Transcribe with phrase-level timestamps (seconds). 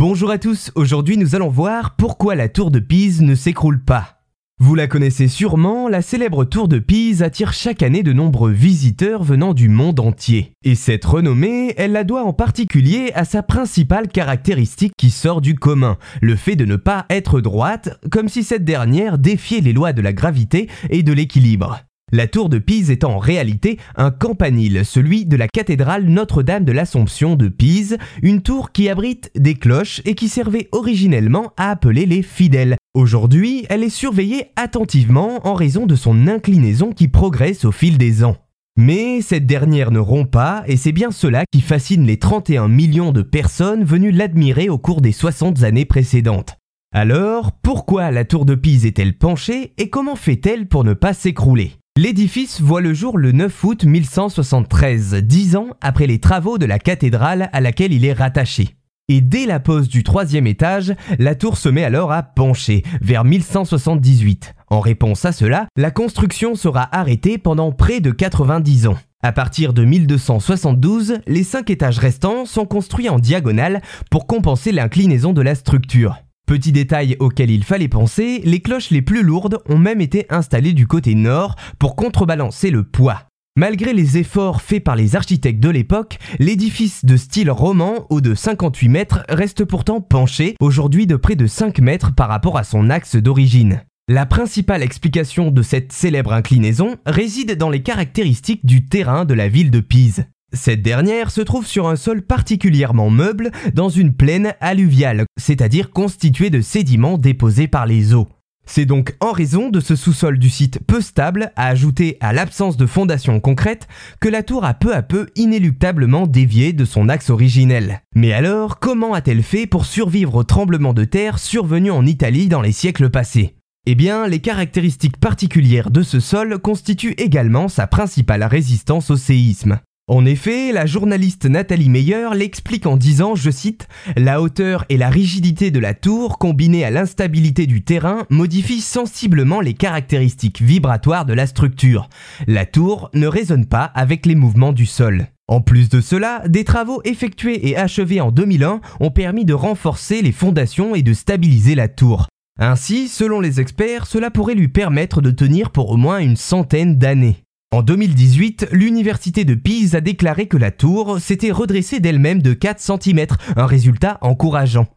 [0.00, 4.22] Bonjour à tous, aujourd'hui nous allons voir pourquoi la tour de Pise ne s'écroule pas.
[4.58, 9.22] Vous la connaissez sûrement, la célèbre tour de Pise attire chaque année de nombreux visiteurs
[9.22, 10.52] venant du monde entier.
[10.64, 15.54] Et cette renommée, elle la doit en particulier à sa principale caractéristique qui sort du
[15.54, 19.92] commun, le fait de ne pas être droite, comme si cette dernière défiait les lois
[19.92, 21.80] de la gravité et de l'équilibre.
[22.12, 26.72] La tour de Pise est en réalité un campanile, celui de la cathédrale Notre-Dame de
[26.72, 32.06] l'Assomption de Pise, une tour qui abrite des cloches et qui servait originellement à appeler
[32.06, 32.76] les fidèles.
[32.94, 38.24] Aujourd'hui, elle est surveillée attentivement en raison de son inclinaison qui progresse au fil des
[38.24, 38.36] ans.
[38.76, 43.12] Mais cette dernière ne rompt pas et c'est bien cela qui fascine les 31 millions
[43.12, 46.56] de personnes venues l'admirer au cours des 60 années précédentes.
[46.92, 51.79] Alors, pourquoi la tour de Pise est-elle penchée et comment fait-elle pour ne pas s'écrouler?
[52.02, 56.78] L'édifice voit le jour le 9 août 1173, dix ans après les travaux de la
[56.78, 58.74] cathédrale à laquelle il est rattaché.
[59.08, 63.24] Et dès la pose du troisième étage, la tour se met alors à pencher, vers
[63.24, 64.54] 1178.
[64.70, 68.96] En réponse à cela, la construction sera arrêtée pendant près de 90 ans.
[69.22, 75.34] À partir de 1272, les cinq étages restants sont construits en diagonale pour compenser l'inclinaison
[75.34, 76.16] de la structure.
[76.50, 80.72] Petit détail auquel il fallait penser, les cloches les plus lourdes ont même été installées
[80.72, 83.28] du côté nord pour contrebalancer le poids.
[83.56, 88.34] Malgré les efforts faits par les architectes de l'époque, l'édifice de style roman, haut de
[88.34, 92.90] 58 mètres, reste pourtant penché, aujourd'hui de près de 5 mètres par rapport à son
[92.90, 93.84] axe d'origine.
[94.08, 99.46] La principale explication de cette célèbre inclinaison réside dans les caractéristiques du terrain de la
[99.46, 100.26] ville de Pise.
[100.52, 106.50] Cette dernière se trouve sur un sol particulièrement meuble dans une plaine alluviale, c'est-à-dire constituée
[106.50, 108.28] de sédiments déposés par les eaux.
[108.66, 112.76] C'est donc en raison de ce sous-sol du site peu stable, à ajouter à l'absence
[112.76, 113.88] de fondation concrète,
[114.20, 118.02] que la tour a peu à peu inéluctablement dévié de son axe originel.
[118.14, 122.62] Mais alors, comment a-t-elle fait pour survivre aux tremblements de terre survenus en Italie dans
[122.62, 123.56] les siècles passés?
[123.86, 129.80] Eh bien, les caractéristiques particulières de ce sol constituent également sa principale résistance au séisme.
[130.10, 135.08] En effet, la journaliste Nathalie Meyer l'explique en disant, je cite, La hauteur et la
[135.08, 141.32] rigidité de la tour, combinées à l'instabilité du terrain, modifient sensiblement les caractéristiques vibratoires de
[141.32, 142.08] la structure.
[142.48, 145.28] La tour ne résonne pas avec les mouvements du sol.
[145.46, 150.22] En plus de cela, des travaux effectués et achevés en 2001 ont permis de renforcer
[150.22, 152.26] les fondations et de stabiliser la tour.
[152.58, 156.98] Ainsi, selon les experts, cela pourrait lui permettre de tenir pour au moins une centaine
[156.98, 157.44] d'années.
[157.72, 162.80] En 2018, l'université de Pise a déclaré que la tour s'était redressée d'elle-même de 4
[162.80, 164.88] cm, un résultat encourageant.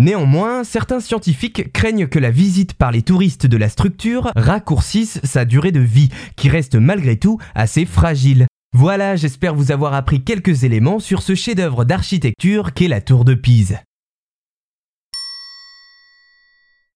[0.00, 5.44] Néanmoins, certains scientifiques craignent que la visite par les touristes de la structure raccourcisse sa
[5.44, 8.48] durée de vie, qui reste malgré tout assez fragile.
[8.74, 13.34] Voilà, j'espère vous avoir appris quelques éléments sur ce chef-d'œuvre d'architecture qu'est la tour de
[13.34, 13.78] Pise.